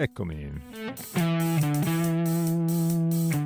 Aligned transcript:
Eccomi. 0.00 0.48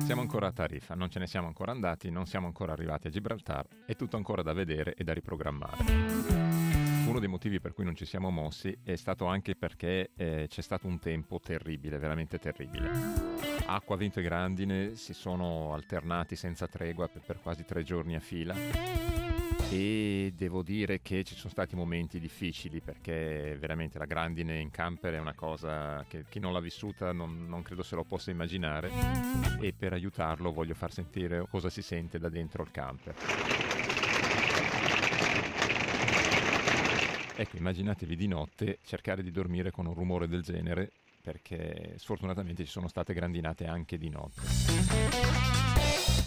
Siamo 0.05 0.21
ancora 0.21 0.45
a 0.45 0.51
Tarifa, 0.51 0.93
non 0.93 1.09
ce 1.09 1.17
ne 1.17 1.25
siamo 1.25 1.47
ancora 1.47 1.71
andati, 1.71 2.11
non 2.11 2.27
siamo 2.27 2.45
ancora 2.45 2.73
arrivati 2.73 3.07
a 3.07 3.09
Gibraltar, 3.09 3.65
è 3.87 3.95
tutto 3.95 4.17
ancora 4.17 4.43
da 4.43 4.53
vedere 4.53 4.93
e 4.93 5.03
da 5.03 5.13
riprogrammare. 5.13 5.77
Uno 7.07 7.17
dei 7.17 7.27
motivi 7.27 7.59
per 7.59 7.73
cui 7.73 7.83
non 7.83 7.95
ci 7.95 8.05
siamo 8.05 8.29
mossi 8.29 8.77
è 8.83 8.95
stato 8.95 9.25
anche 9.25 9.55
perché 9.55 10.11
eh, 10.15 10.45
c'è 10.47 10.61
stato 10.61 10.85
un 10.85 10.99
tempo 10.99 11.39
terribile, 11.39 11.97
veramente 11.97 12.37
terribile. 12.37 12.91
Acqua, 13.65 13.97
vento 13.97 14.19
e 14.19 14.21
grandine 14.21 14.93
si 14.93 15.15
sono 15.15 15.73
alternati 15.73 16.35
senza 16.35 16.67
tregua 16.67 17.07
per, 17.07 17.39
quasi 17.41 17.65
tre 17.65 17.81
giorni 17.81 18.13
a 18.13 18.19
fila 18.19 19.32
e 19.69 20.33
devo 20.35 20.61
dire 20.61 21.01
che 21.01 21.23
ci 21.23 21.35
sono 21.35 21.49
stati 21.51 21.75
momenti 21.75 22.19
difficili 22.19 22.81
perché 22.81 23.57
veramente 23.59 23.97
la 23.97 24.05
grandine 24.05 24.59
in 24.59 24.69
camper 24.69 25.13
è 25.13 25.19
una 25.19 25.33
cosa 25.33 26.05
che 26.07 26.25
chi 26.29 26.39
non 26.39 26.53
l'ha 26.53 26.59
vissuta 26.59 27.11
non, 27.11 27.47
non, 27.47 27.61
credo 27.61 27.83
se 27.83 27.95
lo 27.95 28.03
possa 28.03 28.31
immaginare 28.31 28.91
e 29.59 29.73
per 29.73 29.93
aiutarlo 29.93 30.51
voglio 30.51 30.73
far 30.73 30.91
sentire 30.91 31.45
cosa 31.49 31.69
si 31.69 31.81
sente 31.81 32.19
da 32.19 32.29
dentro 32.29 32.63
il 32.63 32.71
camper. 32.71 33.15
Ecco, 37.35 37.57
immaginatevi 37.57 38.15
di 38.15 38.27
notte 38.27 38.77
cercare 38.85 39.23
di 39.23 39.31
dormire 39.31 39.71
con 39.71 39.87
un 39.87 39.93
rumore 39.93 40.27
del 40.27 40.43
genere 40.43 40.91
perché 41.21 41.95
sfortunatamente 41.97 42.65
ci 42.65 42.71
sono 42.71 42.87
state 42.87 43.13
grandinate 43.13 43.65
anche 43.65 43.97
di 43.97 44.09
notte. 44.09 45.52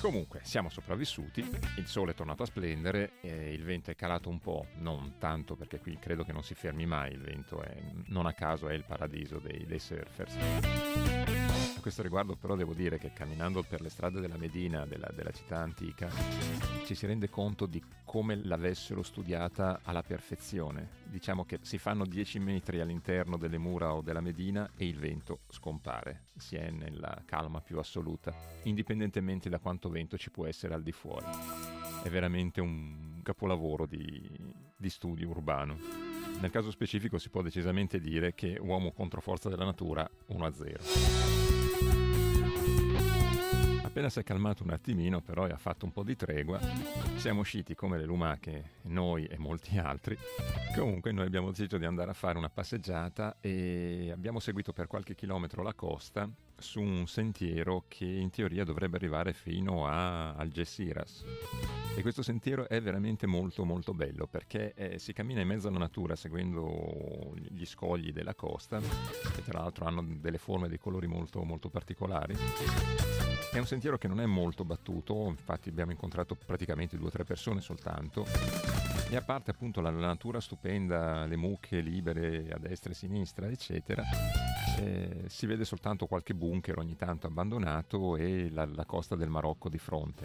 Comunque, 0.01 0.41
siamo 0.45 0.69
sopravvissuti, 0.69 1.41
il 1.79 1.87
sole 1.87 2.13
è 2.13 2.15
tornato 2.15 2.43
a 2.43 2.47
splendere, 2.47 3.15
il 3.23 3.63
vento 3.65 3.91
è 3.91 3.97
calato 3.97 4.29
un 4.29 4.39
po', 4.39 4.67
non 4.77 5.15
tanto 5.19 5.57
perché 5.57 5.81
qui 5.81 5.99
credo 5.99 6.23
che 6.23 6.33
non 6.33 6.45
si 6.45 6.55
fermi 6.55 6.87
mai, 6.87 7.13
il 7.13 7.21
vento 7.21 7.61
è, 7.63 7.83
non 8.07 8.27
a 8.27 8.33
caso 8.33 8.69
è 8.69 8.75
il 8.75 8.85
paradiso 8.85 9.39
dei, 9.39 9.65
dei 9.67 9.79
surfers. 9.79 10.37
A 10.37 11.80
questo 11.80 12.03
riguardo 12.03 12.37
però 12.37 12.55
devo 12.55 12.75
dire 12.75 12.99
che 12.99 13.13
camminando 13.13 13.63
per 13.63 13.80
le 13.80 13.91
strade 13.91 14.21
della 14.21 14.37
Medina, 14.37 14.87
della, 14.87 15.11
della 15.13 15.33
città 15.33 15.59
antica, 15.59 16.09
ci 16.85 16.95
si 16.95 17.07
rende 17.07 17.29
conto 17.29 17.66
di 17.66 17.83
come 18.05 18.37
l'avessero 18.37 19.03
studiata 19.03 19.81
alla 19.83 20.03
perfezione. 20.03 21.05
Diciamo 21.09 21.45
che 21.45 21.59
si 21.62 21.79
fanno 21.79 22.04
10 22.04 22.38
metri 22.38 22.80
all'interno 22.80 23.37
delle 23.37 23.59
mura 23.59 23.95
o 23.95 24.02
della 24.02 24.21
Medina 24.21 24.71
e 24.76 24.87
il 24.87 24.99
vento 24.99 25.40
scompare, 25.48 26.24
si 26.37 26.57
è 26.57 26.71
nella 26.71 27.23
calma 27.24 27.60
più 27.60 27.79
assoluta, 27.79 28.35
indipendentemente 28.65 29.48
da 29.48 29.59
quanto 29.59 29.88
vento 29.88 30.18
ci 30.18 30.30
può 30.30 30.46
essere 30.46 30.74
al 30.74 30.82
di 30.82 30.93
fuori. 30.93 31.24
È 32.02 32.09
veramente 32.09 32.60
un 32.60 33.21
capolavoro 33.23 33.87
di, 33.87 34.29
di 34.76 34.90
studio 34.90 35.29
urbano. 35.29 35.79
Nel 36.40 36.51
caso 36.51 36.71
specifico 36.71 37.18
si 37.18 37.30
può 37.30 37.41
decisamente 37.41 37.98
dire 37.98 38.35
che 38.35 38.59
uomo 38.60 38.93
contro 38.93 39.20
forza 39.20 39.48
della 39.48 39.65
natura 39.65 40.09
1-0 40.29 41.46
appena 43.97 44.11
si 44.11 44.19
è 44.19 44.25
calmato 44.25 44.63
un 44.63 44.73
attimino 44.73 45.23
però 45.23 45.47
e 45.47 45.52
ha 45.52 45.57
fatto 45.57 45.87
un 45.87 45.93
po' 45.93 46.02
di 46.02 46.16
tregua, 46.16 46.61
siamo 47.16 47.41
usciti 47.41 47.75
come 47.75 47.97
le 47.97 48.05
lumache, 48.05 48.73
noi 48.83 49.25
e 49.25 49.38
molti 49.38 49.79
altri. 49.79 50.15
Comunque 50.77 51.13
noi 51.13 51.25
abbiamo 51.25 51.49
deciso 51.49 51.79
di 51.79 51.87
andare 51.87 52.11
a 52.11 52.13
fare 52.13 52.37
una 52.37 52.51
passeggiata 52.51 53.38
e 53.41 54.11
abbiamo 54.13 54.38
seguito 54.38 54.75
per 54.75 54.87
qualche 54.87 55.15
chilometro 55.15 55.63
la 55.63 55.73
costa 55.73 56.29
su 56.59 56.80
un 56.80 57.07
sentiero 57.07 57.85
che 57.88 58.04
in 58.04 58.30
teoria 58.30 58.65
dovrebbe 58.65 58.96
arrivare 58.96 59.32
fino 59.32 59.87
a 59.87 60.35
Algeciras. 60.35 61.24
E 61.95 62.02
questo 62.02 62.23
sentiero 62.23 62.68
è 62.68 62.80
veramente 62.80 63.26
molto 63.26 63.65
molto 63.65 63.95
bello 63.95 64.26
perché 64.26 64.75
eh, 64.75 64.98
si 64.98 65.12
cammina 65.12 65.41
in 65.41 65.48
mezzo 65.48 65.69
alla 65.69 65.78
natura 65.78 66.15
seguendo 66.15 67.34
gli 67.37 67.65
scogli 67.65 68.12
della 68.12 68.34
costa, 68.34 68.81
che 68.81 69.43
tra 69.43 69.60
l'altro 69.60 69.87
hanno 69.87 70.04
delle 70.21 70.38
forme 70.38 70.66
e 70.66 70.69
dei 70.69 70.78
colori 70.78 71.06
molto 71.06 71.43
molto 71.43 71.69
particolari 71.71 72.34
è 73.56 73.59
un 73.59 73.66
sentiero 73.66 73.97
che 73.97 74.06
non 74.06 74.20
è 74.20 74.26
molto 74.26 74.64
battuto, 74.64 75.28
infatti 75.28 75.70
abbiamo 75.70 75.91
incontrato 75.91 76.34
praticamente 76.34 76.98
due 76.98 77.06
o 77.06 77.10
tre 77.10 77.25
persone 77.25 77.62
soltanto. 77.62 78.26
E 79.08 79.16
a 79.16 79.22
parte 79.22 79.50
appunto 79.50 79.81
la, 79.81 79.91
natura 79.91 80.41
stupenda, 80.41 81.25
le 81.25 81.36
mucche 81.36 81.81
libere 81.81 82.50
a 82.50 82.58
destra 82.58 82.91
e 82.91 82.92
a 82.92 82.97
sinistra, 82.97 83.48
eccetera, 83.48 84.02
eh, 84.76 85.25
si 85.28 85.47
vede 85.47 85.64
soltanto 85.64 86.06
qualche 86.06 86.34
bunker 86.34 86.78
ogni 86.78 86.97
tanto 86.97 87.26
abbandonato 87.26 88.16
e 88.16 88.50
la, 88.50 88.66
la 88.66 88.84
costa 88.84 89.16
del 89.16 89.28
Marocco 89.28 89.69
di 89.69 89.78
fronte. 89.78 90.25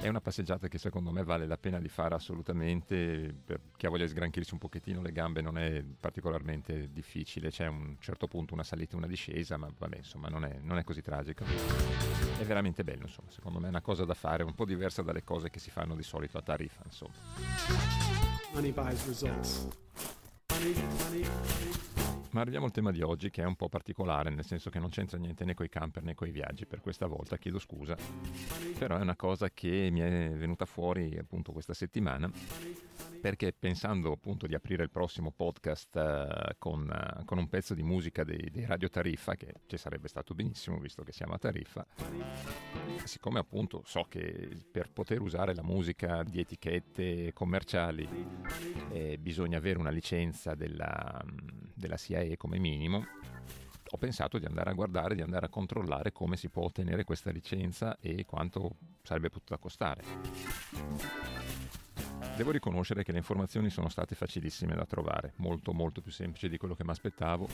È 0.00 0.08
una 0.08 0.20
passeggiata 0.20 0.68
che 0.68 0.78
secondo 0.78 1.10
me 1.10 1.24
vale 1.24 1.46
la 1.46 1.56
pena 1.56 1.78
di 1.80 1.88
fare 1.88 2.14
assolutamente, 2.14 3.34
per 3.44 3.60
chi 3.76 3.86
ha 3.86 3.88
voglia 3.88 4.04
di 4.04 4.10
sgranchirsi 4.10 4.52
un 4.52 4.58
pochettino 4.58 5.02
le 5.02 5.12
gambe 5.12 5.40
non 5.40 5.58
è 5.58 5.82
particolarmente 5.82 6.92
difficile, 6.92 7.50
c'è 7.50 7.66
un 7.66 7.96
certo 7.98 8.26
punto 8.26 8.54
una 8.54 8.62
salita 8.62 8.94
e 8.94 8.96
una 8.98 9.06
discesa, 9.06 9.56
ma 9.56 9.70
vabbè 9.76 9.96
insomma 9.96 10.28
non 10.28 10.44
è, 10.44 10.58
non 10.62 10.78
è 10.78 10.84
così 10.84 11.02
tragico. 11.02 11.44
È 11.44 12.44
veramente 12.44 12.84
bello 12.84 13.06
insomma, 13.06 13.30
secondo 13.30 13.58
me 13.58 13.66
è 13.66 13.70
una 13.70 13.82
cosa 13.82 14.04
da 14.04 14.14
fare, 14.14 14.42
un 14.42 14.54
po' 14.54 14.64
diversa 14.64 15.02
dalle 15.02 15.24
cose 15.24 15.50
che 15.50 15.58
si 15.58 15.70
fanno 15.70 15.94
di 15.94 16.02
solito 16.02 16.38
a 16.38 16.42
Tarifa 16.42 16.82
insomma. 16.84 17.14
Money 18.52 18.72
buys 18.72 19.06
results. 19.06 19.68
Money, 20.50 20.74
money, 20.74 21.22
money. 21.22 21.97
Ma 22.38 22.44
arriviamo 22.44 22.66
al 22.66 22.72
tema 22.72 22.92
di 22.92 23.02
oggi 23.02 23.30
che 23.30 23.42
è 23.42 23.44
un 23.44 23.56
po' 23.56 23.68
particolare, 23.68 24.30
nel 24.30 24.44
senso 24.44 24.70
che 24.70 24.78
non 24.78 24.90
c'entra 24.90 25.18
niente 25.18 25.44
né 25.44 25.54
coi 25.54 25.68
camper 25.68 26.04
né 26.04 26.14
coi 26.14 26.30
viaggi, 26.30 26.66
per 26.66 26.80
questa 26.80 27.08
volta 27.08 27.36
chiedo 27.36 27.58
scusa, 27.58 27.96
però 28.78 28.96
è 28.96 29.00
una 29.00 29.16
cosa 29.16 29.50
che 29.50 29.88
mi 29.90 29.98
è 29.98 30.30
venuta 30.36 30.64
fuori 30.64 31.18
appunto 31.18 31.50
questa 31.50 31.74
settimana 31.74 32.30
perché 33.20 33.52
pensando 33.52 34.12
appunto 34.12 34.46
di 34.46 34.54
aprire 34.54 34.84
il 34.84 34.90
prossimo 34.90 35.32
podcast 35.32 35.96
uh, 35.96 36.54
con, 36.58 36.88
uh, 36.88 37.24
con, 37.24 37.38
un 37.38 37.48
pezzo 37.48 37.74
di 37.74 37.82
musica 37.82 38.22
dei, 38.22 38.48
dei, 38.52 38.66
Radio 38.66 38.88
Tariffa, 38.88 39.34
che 39.34 39.54
ci 39.66 39.76
sarebbe 39.76 40.06
stato 40.06 40.32
benissimo 40.32 40.78
visto 40.78 41.02
che 41.02 41.10
siamo 41.10 41.32
a 41.34 41.38
Tariffa, 41.38 41.84
siccome 43.02 43.40
appunto 43.40 43.82
so 43.84 44.04
che 44.08 44.48
per 44.70 44.92
poter 44.92 45.20
usare 45.20 45.56
la 45.56 45.64
musica 45.64 46.22
di 46.22 46.38
etichette 46.38 47.32
commerciali 47.32 48.08
eh, 48.92 49.18
bisogna 49.18 49.58
avere 49.58 49.80
una 49.80 49.90
licenza 49.90 50.54
della, 50.54 51.20
della 51.78 51.96
CIA 51.96 52.36
come 52.36 52.58
minimo, 52.58 53.06
ho 53.90 53.96
pensato 53.96 54.38
di 54.38 54.44
andare 54.44 54.70
a 54.70 54.74
guardare, 54.74 55.14
di 55.14 55.22
andare 55.22 55.46
a 55.46 55.48
controllare 55.48 56.12
come 56.12 56.36
si 56.36 56.50
può 56.50 56.64
ottenere 56.64 57.04
questa 57.04 57.30
licenza 57.30 57.96
e 58.00 58.24
quanto 58.26 58.76
sarebbe 59.02 59.30
potuta 59.30 59.56
costare. 59.56 60.02
Devo 62.38 62.52
riconoscere 62.52 63.02
che 63.02 63.10
le 63.10 63.18
informazioni 63.18 63.68
sono 63.68 63.88
state 63.88 64.14
facilissime 64.14 64.76
da 64.76 64.86
trovare, 64.86 65.32
molto 65.38 65.72
molto 65.72 66.00
più 66.00 66.12
semplici 66.12 66.48
di 66.48 66.56
quello 66.56 66.76
che 66.76 66.84
mi 66.84 66.90
aspettavo 66.90 67.48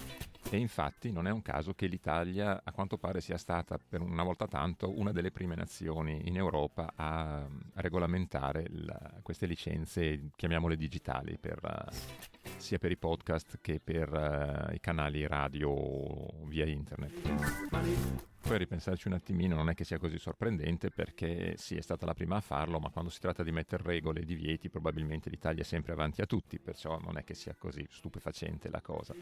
e 0.51 0.59
infatti 0.59 1.11
non 1.11 1.27
è 1.27 1.31
un 1.31 1.41
caso 1.41 1.73
che 1.73 1.87
l'Italia 1.87 2.61
a 2.63 2.71
quanto 2.71 2.99
pare 2.99 3.23
sia 3.23 3.39
stata 3.39 3.79
per 3.79 4.03
una 4.03 4.23
volta 4.23 4.47
tanto 4.47 4.93
una 4.95 5.11
delle 5.11 5.31
prime 5.31 5.55
nazioni 5.55 6.29
in 6.29 6.37
Europa 6.37 6.93
a, 6.97 7.47
regolamentare 7.77 8.67
la, 8.69 9.11
queste 9.23 9.47
licenze, 9.47 10.29
chiamiamole 10.37 10.77
digitali, 10.77 11.39
per, 11.41 11.61
uh, 11.63 12.51
sia 12.59 12.79
per 12.79 12.91
i 12.91 12.99
podcast 12.99 13.61
che 13.63 13.81
per 13.83 14.13
uh, 14.13 14.75
i 14.75 14.81
canali 14.81 15.27
radio 15.27 16.45
via 16.45 16.67
internet. 16.67 18.33
Poi 18.45 18.57
a 18.57 18.59
ripensarci 18.59 19.09
un 19.09 19.15
attimino 19.15 19.55
non 19.55 19.71
è 19.71 19.75
che 19.75 19.85
sia 19.85 19.99
così 19.99 20.19
sorprendente 20.19 20.91
perché 20.91 21.55
sì, 21.57 21.77
è 21.77 21.81
stata 21.81 22.05
la 22.05 22.13
prima 22.13 22.37
a 22.37 22.41
farlo, 22.43 22.79
ma 22.79 22.91
quando 22.91 23.11
si 23.11 23.19
tratta 23.19 23.43
di 23.43 23.51
mettere 23.51 23.83
regole 23.83 24.21
e 24.21 24.25
divieti 24.27 24.69
probabilmente 24.69 25.31
l'Italia 25.31 25.63
è 25.63 25.65
sempre 25.65 25.93
avanti 25.93 26.21
a 26.21 26.27
tutti, 26.27 26.59
perciò 26.59 26.99
non 26.99 27.17
è 27.17 27.25
che 27.25 27.33
sia 27.33 27.55
così 27.59 27.87
stupefacente 27.89 28.69
la 28.69 28.83
cosa. 28.83 29.15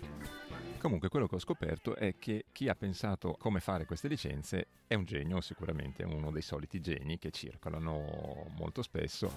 Comunque 0.78 1.08
quello 1.08 1.28
che 1.28 1.36
ho 1.36 1.38
scoperto 1.38 1.94
è 1.94 2.16
che 2.18 2.46
chi 2.50 2.68
ha 2.68 2.74
pensato 2.74 3.36
come 3.38 3.60
fare 3.60 3.84
queste 3.84 4.08
licenze 4.08 4.66
è 4.88 4.94
un 4.94 5.04
genio, 5.04 5.40
sicuramente 5.40 6.02
uno 6.02 6.32
dei 6.32 6.42
soliti 6.42 6.80
geni 6.80 7.18
che 7.18 7.30
circolano 7.30 8.48
molto 8.56 8.82
spesso 8.82 9.32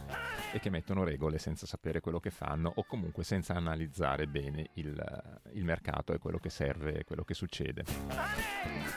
e 0.51 0.59
che 0.59 0.71
mettono 0.71 1.03
regole 1.03 1.37
senza 1.37 1.67
sapere 1.67 2.01
quello 2.01 2.19
che 2.19 2.31
fanno 2.31 2.71
o 2.75 2.83
comunque 2.85 3.23
senza 3.23 3.53
analizzare 3.53 4.25
bene 4.25 4.71
il, 4.73 5.41
il 5.53 5.63
mercato 5.63 6.11
e 6.11 6.17
quello 6.17 6.39
che 6.39 6.49
serve 6.49 6.99
e 6.99 7.03
quello 7.03 7.23
che 7.23 7.35
succede. 7.35 7.83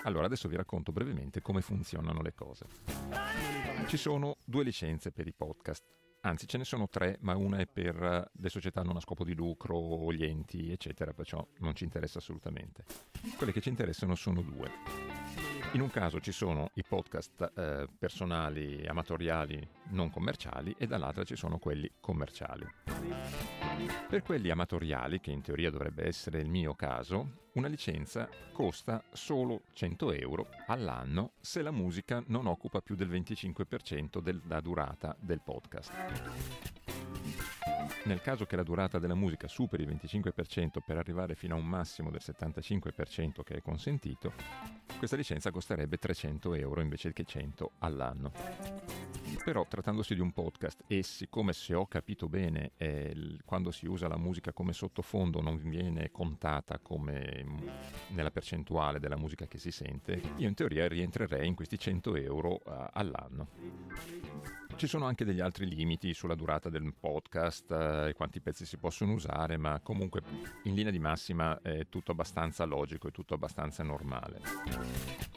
Allora 0.05 0.25
adesso 0.25 0.49
vi 0.49 0.57
racconto 0.57 0.77
racconto 0.79 0.93
brevemente 0.93 1.43
come 1.43 1.61
funzionano 1.61 2.23
le 2.23 2.35
cose. 2.35 2.67
Ci 3.87 3.97
sono 3.97 4.37
due 4.45 4.65
licenze 4.65 5.11
per 5.11 5.27
i 5.27 5.33
podcast. 5.33 5.85
Anzi, 6.23 6.47
ce 6.49 6.59
ne 6.59 6.65
sono 6.65 6.89
tre, 6.89 7.17
ma 7.21 7.37
una 7.37 7.59
è 7.59 7.67
per 7.67 8.31
le 8.33 8.49
società 8.49 8.83
non 8.83 8.97
a 8.97 9.01
scopo 9.01 9.25
di 9.25 9.35
lucro, 9.35 10.13
gli 10.13 10.25
enti, 10.25 10.71
eccetera, 10.71 11.13
perciò 11.13 11.47
non 11.59 11.75
ci 11.75 11.85
interessa 11.85 12.19
assolutamente. 12.19 12.85
Quelle 13.37 13.53
che 13.53 13.61
ci 13.61 13.69
interessano 13.69 14.15
sono 14.15 14.43
due. 14.43 15.28
In 15.73 15.83
un 15.83 15.91
caso 15.91 16.19
ci 16.19 16.33
sono 16.33 16.71
i 16.75 16.83
podcast 16.83 17.53
eh, 17.55 17.87
personali, 17.99 18.87
amatoriali, 18.87 19.69
non 19.91 20.09
commerciali 20.09 20.75
e 20.79 20.87
dall'altra 20.87 21.25
ci 21.25 21.37
sono 21.37 21.59
quelli 21.59 21.91
commerciali. 22.01 22.67
Per 24.09 24.23
quelli 24.23 24.49
amatoriali, 24.49 25.21
che 25.21 25.31
in 25.31 25.43
teoria 25.43 25.71
dovrebbe 25.71 26.07
essere 26.07 26.41
il 26.41 26.49
mio 26.49 26.75
caso, 26.75 27.49
una 27.53 27.69
licenza 27.69 28.29
costa 28.51 29.05
solo 29.13 29.65
100 29.75 30.13
euro 30.13 30.49
all'anno 30.69 31.33
se 31.41 31.61
la 31.61 31.71
musica 31.71 32.23
non 32.29 32.47
occupa 32.47 32.81
più 32.81 32.95
del 32.95 33.11
25% 33.11 34.21
della 34.21 34.61
durata 34.61 35.15
del 35.21 35.43
podcast. 35.45 36.78
Nel 38.05 38.23
caso 38.23 38.47
che 38.47 38.57
la 38.57 38.63
durata 38.63 38.99
della 38.99 39.15
musica 39.15 39.49
superi 39.49 39.83
il 39.83 39.91
25% 39.91 40.79
per 40.85 40.97
arrivare 40.97 41.35
fino 41.35 41.55
a 41.55 41.59
un 41.59 41.67
massimo 41.67 42.11
del 42.11 42.23
75% 42.25 43.43
che 43.43 43.57
è 43.57 43.61
consentito, 43.61 44.33
questa 44.97 45.17
licenza 45.17 45.51
costerebbe 45.51 45.99
300 45.99 46.55
euro 46.55 46.81
invece 46.81 47.13
che 47.13 47.25
100 47.25 47.73
all'anno. 47.81 48.33
Però 49.45 49.67
trattandosi 49.69 50.15
di 50.15 50.21
un 50.21 50.33
podcast 50.33 50.85
e 50.87 51.03
siccome 51.03 51.53
se 51.53 51.75
ho 51.75 51.87
capito 51.87 52.29
bene 52.29 52.73
eh, 52.79 53.37
quando 53.45 53.71
si 53.71 53.87
usa 53.87 54.09
la 54.09 54.17
musica 54.17 54.53
come 54.53 54.73
sottofondo 54.73 55.43
non 55.43 55.59
viene 55.59 56.11
contata 56.11 56.79
come 56.79 57.45
nella 58.09 58.31
percentuale 58.31 59.01
della 59.01 59.17
musica 59.17 59.47
che 59.47 59.59
si 59.59 59.71
sente, 59.71 60.21
io 60.37 60.49
in 60.49 60.55
teoria 60.55 60.89
rientrerei 60.89 61.47
in 61.47 61.55
questi 61.55 61.79
100 61.79 62.17
euro 62.17 62.61
uh, 62.65 62.87
all'anno. 62.93 64.68
Ci 64.79 64.87
sono 64.87 65.07
anche 65.07 65.25
degli 65.25 65.41
altri 65.41 65.67
limiti 65.67 66.15
sulla 66.15 66.37
durata 66.37 66.69
del 66.69 66.95
podcast 66.95 67.69
eh, 67.73 68.11
e 68.11 68.15
quanti 68.15 68.41
pezzi 68.41 68.65
si 68.65 68.77
possono 68.77 69.13
usare, 69.13 69.57
ma 69.57 69.81
comunque 69.83 70.23
in 70.63 70.75
linea 70.75 70.93
di 70.93 71.01
massima 71.01 71.61
è 71.61 71.89
tutto 71.89 72.13
abbastanza 72.13 72.63
logico 72.63 73.09
e 73.09 73.11
tutto 73.11 73.35
abbastanza 73.35 73.83
normale. 73.83 74.41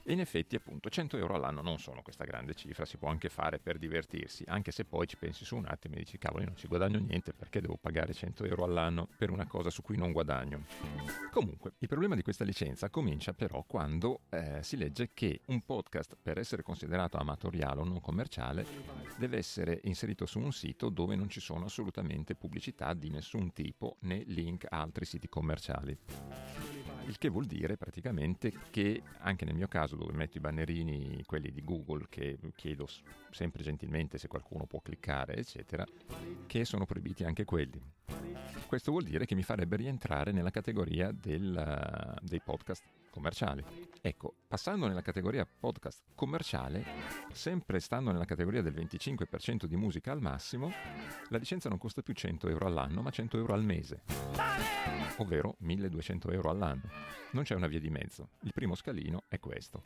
E 0.03 0.13
in 0.13 0.19
effetti 0.19 0.55
appunto 0.55 0.89
100 0.89 1.17
euro 1.17 1.33
all'anno 1.33 1.63
non 1.63 1.79
sono 1.79 2.03
questa 2.03 2.23
grande 2.23 2.53
cifra, 2.53 2.85
si 2.85 2.97
può 2.97 3.09
anche 3.09 3.29
fare 3.29 3.57
per 3.57 3.79
divertirsi, 3.79 4.43
anche 4.47 4.69
se 4.69 4.85
poi 4.85 5.07
ci 5.07 5.17
pensi 5.17 5.43
su 5.43 5.55
un 5.55 5.65
attimo 5.65 5.95
e 5.95 5.99
dici 5.99 6.19
cavolo 6.19 6.41
io 6.41 6.49
non 6.49 6.57
ci 6.57 6.67
guadagno 6.67 6.99
niente 6.99 7.33
perché 7.33 7.61
devo 7.61 7.77
pagare 7.81 8.13
100 8.13 8.45
euro 8.45 8.63
all'anno 8.63 9.07
per 9.17 9.31
una 9.31 9.47
cosa 9.47 9.71
su 9.71 9.81
cui 9.81 9.97
non 9.97 10.11
guadagno. 10.11 10.65
Comunque 11.31 11.73
il 11.79 11.87
problema 11.87 12.13
di 12.13 12.21
questa 12.21 12.43
licenza 12.43 12.91
comincia 12.91 13.33
però 13.33 13.63
quando 13.65 14.21
eh, 14.29 14.59
si 14.61 14.77
legge 14.77 15.09
che 15.15 15.41
un 15.45 15.61
podcast 15.61 16.15
per 16.21 16.37
essere 16.37 16.61
considerato 16.61 17.17
amatoriale 17.17 17.81
o 17.81 17.85
non 17.85 18.01
commerciale 18.01 18.65
deve 19.17 19.30
essere 19.33 19.79
inserito 19.83 20.25
su 20.25 20.39
un 20.39 20.51
sito 20.51 20.89
dove 20.89 21.15
non 21.15 21.29
ci 21.29 21.39
sono 21.39 21.65
assolutamente 21.65 22.35
pubblicità 22.35 22.93
di 22.93 23.09
nessun 23.09 23.53
tipo 23.53 23.97
né 24.01 24.23
link 24.27 24.65
a 24.69 24.81
altri 24.81 25.05
siti 25.05 25.27
commerciali. 25.27 25.97
Il 27.07 27.17
che 27.17 27.29
vuol 27.29 27.45
dire 27.45 27.77
praticamente 27.77 28.53
che 28.69 29.01
anche 29.19 29.43
nel 29.43 29.55
mio 29.55 29.67
caso 29.67 29.95
dove 29.95 30.13
metto 30.13 30.37
i 30.37 30.41
bannerini, 30.41 31.23
quelli 31.25 31.51
di 31.51 31.63
Google, 31.63 32.05
che 32.09 32.37
chiedo 32.55 32.87
sempre 33.31 33.63
gentilmente 33.63 34.17
se 34.17 34.27
qualcuno 34.27 34.65
può 34.65 34.79
cliccare, 34.81 35.35
eccetera, 35.35 35.85
che 36.45 36.63
sono 36.63 36.85
proibiti 36.85 37.23
anche 37.23 37.43
quelli. 37.43 37.81
Questo 38.67 38.91
vuol 38.91 39.03
dire 39.03 39.25
che 39.25 39.35
mi 39.35 39.43
farebbe 39.43 39.77
rientrare 39.77 40.31
nella 40.31 40.51
categoria 40.51 41.11
del, 41.11 42.17
dei 42.21 42.39
podcast 42.39 42.83
commerciali. 43.09 43.63
Ecco, 44.03 44.33
passando 44.47 44.87
nella 44.87 45.03
categoria 45.03 45.45
podcast 45.45 46.01
commerciale, 46.15 46.83
sempre 47.31 47.79
stando 47.79 48.11
nella 48.11 48.25
categoria 48.25 48.63
del 48.63 48.73
25% 48.73 49.65
di 49.65 49.75
musica 49.75 50.11
al 50.11 50.21
massimo, 50.21 50.71
la 51.27 51.37
licenza 51.37 51.69
non 51.69 51.77
costa 51.77 52.01
più 52.01 52.15
100 52.15 52.49
euro 52.49 52.65
all'anno, 52.65 53.03
ma 53.03 53.11
100 53.11 53.37
euro 53.37 53.53
al 53.53 53.63
mese, 53.63 54.01
ovvero 55.17 55.53
1200 55.59 56.31
euro 56.31 56.49
all'anno. 56.49 56.89
Non 57.33 57.43
c'è 57.43 57.53
una 57.53 57.67
via 57.67 57.79
di 57.79 57.91
mezzo. 57.91 58.29
Il 58.41 58.53
primo 58.53 58.73
scalino 58.73 59.25
è 59.27 59.39
questo. 59.39 59.83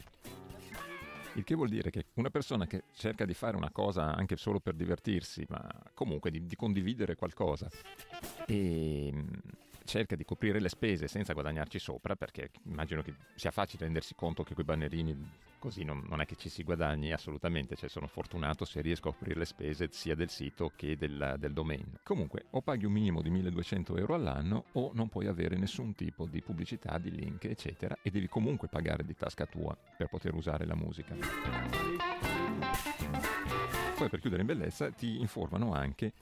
Il 1.34 1.44
che 1.44 1.56
vuol 1.56 1.68
dire 1.68 1.90
che 1.90 2.06
una 2.14 2.30
persona 2.30 2.68
che 2.68 2.84
cerca 2.94 3.26
di 3.26 3.34
fare 3.34 3.58
una 3.58 3.70
cosa 3.70 4.16
anche 4.16 4.38
solo 4.38 4.62
per 4.62 4.76
divertirsi, 4.76 5.46
ma 5.50 5.70
comunque 5.94 6.32
di, 6.32 6.46
di 6.46 6.56
condividere 6.56 7.16
qualcosa, 7.16 7.70
e 8.46 9.14
cerca 9.86 10.16
di 10.16 10.26
coprire 10.26 10.60
le 10.60 10.70
spese 10.70 11.08
senza 11.08 11.34
guadagnarci 11.34 11.80
sopra, 11.80 12.16
perché 12.16 12.52
immagino 12.66 13.02
che 13.02 13.14
sia 13.36 13.52
facile 13.52 13.86
rendersi 13.86 14.16
conto 14.16 14.44
che 14.44 14.54
quei 14.54 14.66
bannerini 14.66 15.54
così 15.60 15.84
non, 15.84 16.04
non, 16.08 16.22
è 16.22 16.26
che 16.26 16.36
ci 16.36 16.50
si 16.50 16.64
guadagni 16.64 17.12
assolutamente, 17.12 17.76
cioè 17.76 17.90
sono 17.90 18.06
fortunato 18.06 18.66
se 18.66 18.82
riesco 18.82 19.10
a 19.10 19.14
coprire 19.14 19.40
le 19.40 19.46
spese 19.46 19.88
sia 19.92 20.14
del 20.14 20.30
sito 20.30 20.72
che 20.76 20.96
del, 20.96 21.36
del 21.40 21.54
domain. 21.54 22.00
Comunque 22.04 22.46
o 22.52 22.62
paghi 22.62 22.86
un 22.86 22.92
minimo 22.92 23.22
di 23.22 23.30
1200 23.30 23.98
euro 23.98 24.14
all'anno 24.14 24.66
o 24.74 24.92
non 24.94 25.10
puoi 25.10 25.28
avere 25.28 25.58
nessun 25.58 25.96
tipo 25.96 26.28
di 26.28 26.42
pubblicità, 26.42 26.98
di 27.00 27.10
link 27.10 27.46
eccetera 27.46 27.98
e 28.02 28.12
devi 28.12 28.28
comunque 28.28 28.68
pagare 28.68 29.04
di 29.04 29.16
tasca 29.16 29.46
tua 29.46 29.76
per 29.98 30.08
poter 30.08 30.36
usare 30.36 30.66
la 30.66 30.76
musica. 30.76 31.16
Poi 33.98 34.10
per 34.10 34.20
chiudere 34.20 34.42
in 34.42 34.48
bellezza 34.48 34.92
ti 34.92 35.20
informano 35.20 35.74
anche 35.74 36.14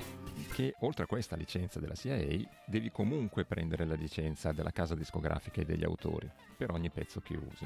che 0.54 0.76
oltre 0.82 1.06
a 1.06 1.08
questa 1.08 1.36
licenza 1.36 1.80
della 1.80 1.96
CIA 1.96 2.48
devi 2.68 2.92
comunque 2.92 3.44
prendere 3.44 3.86
la 3.86 3.96
licenza 3.96 4.52
della 4.52 4.72
casa 4.72 4.94
discografica 4.94 5.62
e 5.62 5.66
degli 5.66 5.84
autori 5.84 6.30
per 6.56 6.70
ogni 6.70 6.92
pezzo 6.92 7.22
che 7.22 7.36
usi. 7.36 7.66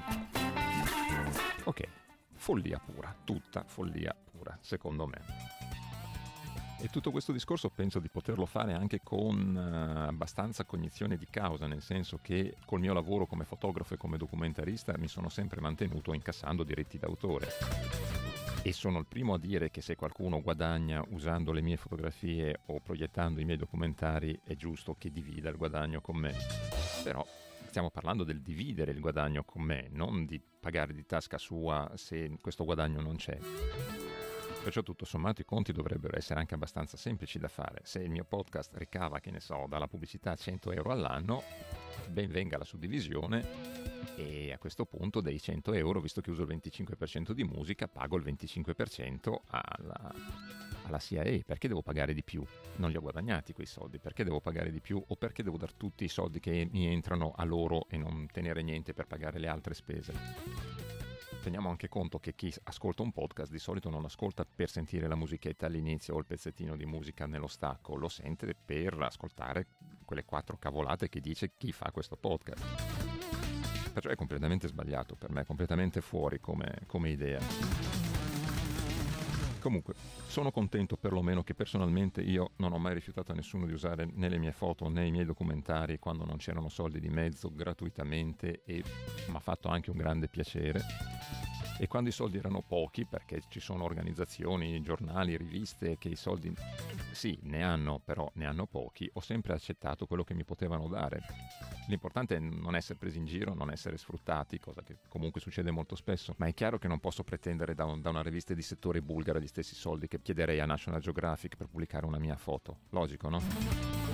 Ok, 1.65 1.83
follia 2.33 2.79
pura, 2.79 3.13
tutta 3.25 3.65
follia 3.65 4.15
pura, 4.31 4.57
secondo 4.61 5.05
me. 5.05 5.86
E 6.79 6.89
tutto 6.89 7.11
questo 7.11 7.31
discorso 7.31 7.69
penso 7.69 7.99
di 7.99 8.07
poterlo 8.07 8.45
fare 8.45 8.73
anche 8.73 9.01
con 9.01 9.55
uh, 9.55 10.07
abbastanza 10.07 10.63
cognizione 10.63 11.17
di 11.17 11.27
causa, 11.29 11.65
nel 11.65 11.81
senso 11.81 12.19
che 12.21 12.55
col 12.65 12.79
mio 12.79 12.93
lavoro 12.93 13.25
come 13.25 13.45
fotografo 13.45 13.95
e 13.95 13.97
come 13.97 14.17
documentarista 14.17 14.95
mi 14.97 15.07
sono 15.07 15.29
sempre 15.29 15.59
mantenuto 15.59 16.13
incassando 16.13 16.63
diritti 16.63 16.99
d'autore 16.99 17.47
e 18.67 18.73
sono 18.73 18.99
il 18.99 19.05
primo 19.05 19.33
a 19.33 19.39
dire 19.39 19.71
che 19.71 19.81
se 19.81 19.95
qualcuno 19.95 20.41
guadagna 20.41 21.01
usando 21.11 21.53
le 21.53 21.61
mie 21.61 21.77
fotografie 21.77 22.59
o 22.65 22.81
proiettando 22.81 23.39
i 23.39 23.45
miei 23.45 23.57
documentari 23.57 24.37
è 24.43 24.55
giusto 24.55 24.95
che 24.97 25.09
divida 25.09 25.49
il 25.49 25.55
guadagno 25.55 26.01
con 26.01 26.17
me. 26.17 26.33
Però 27.01 27.25
stiamo 27.65 27.89
parlando 27.89 28.25
del 28.25 28.41
dividere 28.41 28.91
il 28.91 28.99
guadagno 28.99 29.45
con 29.45 29.61
me, 29.61 29.87
non 29.91 30.25
di 30.25 30.41
pagare 30.59 30.93
di 30.93 31.05
tasca 31.05 31.37
sua 31.37 31.89
se 31.95 32.37
questo 32.41 32.65
guadagno 32.65 32.99
non 32.99 33.15
c'è. 33.15 34.06
Perciò 34.67 34.83
tutto 34.83 35.05
sommato 35.05 35.39
i 35.39 35.45
conti 35.45 35.71
dovrebbero 35.71 36.17
essere 36.17 36.41
anche 36.41 36.53
abbastanza 36.53 36.97
semplici 36.97 37.39
da 37.39 37.47
fare. 37.47 37.79
Se 37.83 37.99
il 37.99 38.09
mio 38.09 38.25
podcast 38.25 38.75
ricava, 38.75 39.21
che 39.21 39.31
ne 39.31 39.39
so, 39.39 39.65
dalla 39.69 39.87
pubblicità 39.87 40.35
100 40.35 40.73
euro 40.73 40.91
all'anno, 40.91 41.41
ben 42.09 42.29
venga 42.29 42.57
la 42.57 42.65
suddivisione 42.65 43.47
e 44.17 44.51
a 44.51 44.57
questo 44.57 44.83
punto 44.83 45.21
dei 45.21 45.39
100 45.39 45.71
euro, 45.71 46.01
visto 46.01 46.19
che 46.19 46.31
uso 46.31 46.41
il 46.41 46.49
25% 46.49 47.31
di 47.31 47.45
musica, 47.45 47.87
pago 47.87 48.17
il 48.17 48.25
25% 48.25 49.35
alla, 49.51 50.13
alla 50.83 50.99
CIA. 50.99 51.43
Perché 51.45 51.69
devo 51.69 51.81
pagare 51.81 52.13
di 52.13 52.21
più? 52.21 52.43
Non 52.75 52.89
li 52.89 52.97
ho 52.97 53.01
guadagnati 53.01 53.53
quei 53.53 53.67
soldi. 53.67 53.99
Perché 53.99 54.25
devo 54.25 54.41
pagare 54.41 54.69
di 54.69 54.81
più? 54.81 55.01
O 55.01 55.15
perché 55.15 55.43
devo 55.43 55.55
dare 55.55 55.75
tutti 55.77 56.03
i 56.03 56.09
soldi 56.09 56.41
che 56.41 56.67
mi 56.69 56.87
entrano 56.87 57.31
a 57.37 57.45
loro 57.45 57.87
e 57.87 57.95
non 57.95 58.27
tenere 58.33 58.63
niente 58.63 58.93
per 58.93 59.07
pagare 59.07 59.39
le 59.39 59.47
altre 59.47 59.73
spese? 59.73 60.86
Teniamo 61.47 61.69
anche 61.69 61.87
conto 61.87 62.19
che 62.19 62.35
chi 62.35 62.53
ascolta 62.63 63.03
un 63.03 63.13
podcast 63.13 63.49
di 63.49 63.57
solito 63.57 63.89
non 63.89 64.03
ascolta 64.03 64.45
per 64.45 64.69
sentire 64.69 65.07
la 65.07 65.15
musichetta 65.15 65.65
all'inizio 65.65 66.13
o 66.13 66.19
il 66.19 66.25
pezzettino 66.25 66.75
di 66.75 66.85
musica 66.85 67.25
nello 67.25 67.47
stacco, 67.47 67.95
lo 67.95 68.09
sente 68.09 68.53
per 68.53 68.97
ascoltare 68.99 69.67
quelle 70.03 70.25
quattro 70.25 70.57
cavolate 70.57 71.07
che 71.07 71.21
dice 71.21 71.53
chi 71.55 71.71
fa 71.71 71.89
questo 71.91 72.17
podcast 72.17 73.15
perciò 73.93 74.09
è 74.09 74.15
completamente 74.15 74.67
sbagliato 74.67 75.15
per 75.15 75.31
me, 75.31 75.45
completamente 75.45 76.01
fuori 76.01 76.41
come, 76.41 76.81
come 76.85 77.11
idea. 77.11 77.39
Comunque, 79.59 79.95
sono 80.27 80.51
contento 80.51 80.97
perlomeno 80.97 81.43
che 81.43 81.53
personalmente 81.53 82.21
io 82.21 82.51
non 82.57 82.73
ho 82.73 82.77
mai 82.77 82.93
rifiutato 82.93 83.31
a 83.31 83.35
nessuno 83.35 83.65
di 83.65 83.73
usare 83.73 84.07
né 84.13 84.29
le 84.29 84.37
mie 84.37 84.51
foto 84.51 84.87
né 84.87 85.05
i 85.05 85.11
miei 85.11 85.25
documentari 85.25 85.99
quando 85.99 86.25
non 86.25 86.37
c'erano 86.37 86.69
soldi 86.69 86.99
di 86.99 87.09
mezzo 87.09 87.51
gratuitamente 87.53 88.61
e 88.63 88.83
mi 89.27 89.35
ha 89.35 89.39
fatto 89.39 89.67
anche 89.67 89.89
un 89.89 89.97
grande 89.97 90.27
piacere. 90.27 91.36
E 91.79 91.87
quando 91.87 92.09
i 92.09 92.13
soldi 92.13 92.37
erano 92.37 92.61
pochi, 92.61 93.05
perché 93.05 93.43
ci 93.49 93.59
sono 93.59 93.83
organizzazioni, 93.83 94.81
giornali, 94.81 95.37
riviste 95.37 95.97
che 95.97 96.09
i 96.09 96.15
soldi 96.15 96.51
sì, 97.11 97.37
ne 97.43 97.63
hanno, 97.63 97.99
però 98.03 98.29
ne 98.35 98.45
hanno 98.45 98.65
pochi, 98.65 99.09
ho 99.13 99.21
sempre 99.21 99.53
accettato 99.53 100.07
quello 100.07 100.23
che 100.23 100.33
mi 100.33 100.43
potevano 100.43 100.87
dare 100.87 101.21
L'importante 101.87 102.35
è 102.35 102.39
non 102.39 102.75
essere 102.75 102.99
presi 102.99 103.17
in 103.17 103.25
giro, 103.25 103.53
non 103.53 103.71
essere 103.71 103.97
sfruttati, 103.97 104.59
cosa 104.59 104.81
che 104.83 104.97
comunque 105.07 105.39
succede 105.39 105.71
molto 105.71 105.95
spesso, 105.95 106.33
ma 106.37 106.45
è 106.47 106.53
chiaro 106.53 106.77
che 106.77 106.89
non 106.89 106.99
posso 106.99 107.23
pretendere 107.23 107.73
da, 107.75 107.85
un, 107.85 108.01
da 108.01 108.09
una 108.09 108.21
rivista 108.21 108.53
di 108.53 108.61
settore 108.61 109.01
bulgara 109.01 109.39
gli 109.39 109.47
stessi 109.47 109.73
soldi 109.73 110.07
che 110.07 110.21
chiederei 110.21 110.59
a 110.59 110.65
National 110.65 110.99
Geographic 110.99 111.55
per 111.55 111.67
pubblicare 111.67 112.05
una 112.05 112.19
mia 112.19 112.35
foto. 112.35 112.79
Logico, 112.89 113.29
no? 113.29 114.06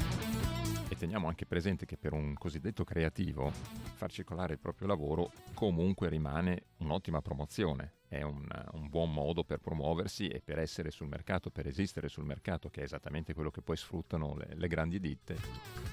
E 0.94 0.96
teniamo 0.96 1.28
anche 1.28 1.48
presente 1.48 1.88
che 1.88 1.98
per 1.98 2.14
un 2.14 2.36
cosiddetto 2.36 2.84
creativo 2.84 3.50
far 3.50 4.12
circolare 4.12 4.54
il 4.54 4.60
proprio 4.60 4.88
lavoro 4.88 5.32
comunque 5.56 6.08
rimane 6.08 6.66
un'ottima 6.78 7.20
promozione 7.20 7.94
è 8.08 8.22
un, 8.22 8.48
un, 8.74 8.90
buon 8.90 9.12
modo 9.12 9.44
per 9.44 9.58
promuoversi 9.58 10.28
e 10.28 10.40
per 10.40 10.60
essere 10.60 10.92
sul 10.92 11.08
mercato, 11.08 11.50
per 11.50 11.66
esistere 11.66 12.10
sul 12.10 12.26
mercato, 12.26 12.70
che 12.70 12.82
è 12.82 12.84
esattamente 12.84 13.34
quello 13.34 13.50
che 13.50 13.64
poi 13.64 13.76
sfruttano 13.76 14.36
le, 14.36 14.50
le 14.54 14.68
grandi 14.68 15.00
ditte 15.00 15.36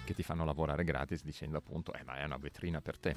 che 0.04 0.12
ti 0.12 0.22
fanno 0.22 0.44
lavorare 0.44 0.84
gratis 0.84 1.24
dicendo 1.24 1.56
appunto, 1.56 1.94
eh 1.94 2.04
ma 2.04 2.18
è 2.18 2.24
una 2.24 2.36
vetrina 2.36 2.82
per 2.82 2.98
te. 2.98 3.16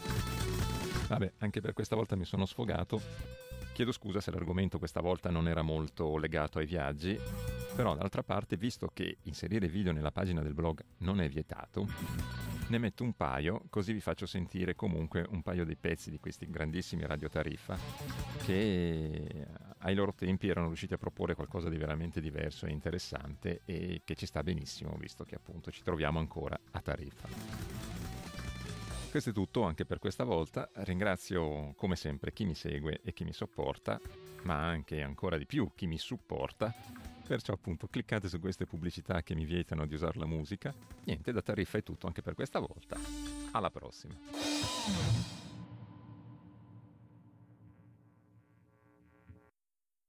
Vabbè, 1.10 1.34
anche 1.40 1.60
per 1.60 1.74
questa 1.74 1.98
volta 1.98 2.16
mi 2.16 2.24
sono 2.24 2.46
sfogato. 2.46 3.43
Chiedo 3.74 3.92
scusa 3.92 4.22
se 4.22 4.30
l'argomento 4.30 4.78
questa 4.78 5.02
volta 5.02 5.32
non 5.32 5.48
era 5.48 5.64
molto 5.64 6.18
legato 6.18 6.60
ai 6.60 6.68
viaggi, 6.68 7.20
però 7.76 7.96
d'altra 7.96 8.22
parte, 8.22 8.56
visto 8.56 8.92
che 8.94 9.18
inserire 9.24 9.68
video 9.68 9.92
nella 9.92 10.12
pagina 10.12 10.44
del 10.44 10.54
blog 10.54 10.80
non 11.00 11.20
è 11.20 11.28
vietato, 11.28 11.88
ne 12.68 12.78
metto 12.78 13.04
un 13.04 13.14
paio, 13.14 13.64
così 13.72 13.92
vi 13.92 14.00
faccio 14.00 14.28
sentire 14.28 14.76
comunque 14.76 15.26
un 15.28 15.42
paio 15.42 15.66
dei 15.66 15.76
pezzi 15.76 16.12
di 16.12 16.20
questi 16.20 16.48
grandissimi 16.48 17.04
radiotariffa 17.04 17.76
che 18.46 19.48
ai 19.80 19.96
loro 19.96 20.14
tempi 20.14 20.50
erano 20.50 20.68
riusciti 20.68 20.94
a 20.94 20.98
proporre 21.00 21.34
qualcosa 21.34 21.68
di 21.68 21.78
veramente 21.78 22.22
diverso 22.22 22.68
e 22.68 22.72
interessante 22.72 23.62
e 23.66 24.04
che 24.06 24.14
ci 24.14 24.28
sta 24.28 24.44
benissimo, 24.44 24.96
visto 25.00 25.24
che 25.24 25.34
appunto 25.34 25.72
ci 25.72 25.82
troviamo 25.82 26.20
ancora 26.20 26.60
a 26.72 26.80
tariffa. 26.80 27.93
Questo 29.14 29.30
è 29.30 29.34
tutto 29.34 29.62
anche 29.62 29.86
per 29.86 30.00
questa 30.00 30.24
volta. 30.24 30.68
Ringrazio 30.74 31.76
come 31.76 31.96
sempre 31.96 32.34
chi 32.34 32.46
mi 32.46 32.56
segue 32.56 33.02
e 33.04 33.14
chi 33.14 33.24
mi 33.24 33.32
sopporta, 33.32 34.02
ma 34.42 34.66
anche 34.66 35.04
ancora 35.04 35.38
di 35.38 35.46
più 35.46 35.70
chi 35.76 35.86
mi 35.86 36.00
supporta. 36.00 36.74
Perciò 37.28 37.54
appunto 37.54 37.86
cliccate 37.86 38.28
su 38.28 38.40
queste 38.40 38.66
pubblicità 38.66 39.22
che 39.22 39.36
mi 39.36 39.46
vietano 39.46 39.86
di 39.86 39.94
usare 39.94 40.18
la 40.18 40.26
musica. 40.26 40.74
Niente, 41.04 41.32
da 41.32 41.44
tariffa 41.44 41.78
è 41.78 41.84
tutto 41.84 42.08
anche 42.08 42.24
per 42.24 42.34
questa 42.34 42.58
volta. 42.58 42.98
Alla 43.52 43.70
prossima. 43.70 44.16